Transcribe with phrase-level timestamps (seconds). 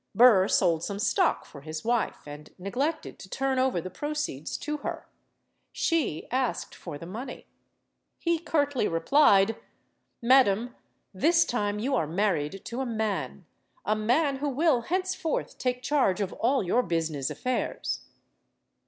[0.15, 4.77] Burr sold some stock for his wife, and neglected to turn over the proceeds to
[4.77, 5.07] her.
[5.71, 7.45] She asked for the money.
[8.17, 9.57] He curtly replied:
[10.19, 10.75] "Madam,
[11.13, 13.45] this time you are married to a man.
[13.85, 18.01] A man who will henceforth take charge of all your busi ness affairs."